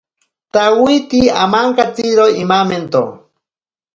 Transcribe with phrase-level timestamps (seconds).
[0.53, 3.03] Tawiti amankatsiro imamento.